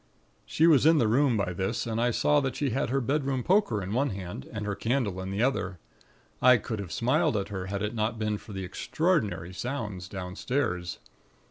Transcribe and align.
"She 0.47 0.65
was 0.65 0.87
in 0.87 0.97
the 0.97 1.07
room 1.07 1.37
by 1.37 1.53
this, 1.53 1.85
and 1.85 2.01
I 2.01 2.09
saw 2.09 2.41
she 2.51 2.71
had 2.71 2.89
her 2.89 2.99
bedroom 2.99 3.43
poker 3.43 3.83
in 3.83 3.93
one 3.93 4.09
hand, 4.09 4.49
and 4.51 4.65
her 4.65 4.73
candle 4.73 5.21
in 5.21 5.29
the 5.29 5.43
other. 5.43 5.77
I 6.41 6.57
could 6.57 6.79
have 6.79 6.91
smiled 6.91 7.37
at 7.37 7.49
her, 7.49 7.67
had 7.67 7.83
it 7.83 7.93
not 7.93 8.17
been 8.17 8.39
for 8.39 8.51
the 8.51 8.63
extraordinary 8.65 9.53
sounds 9.53 10.07
downstairs. 10.09 10.97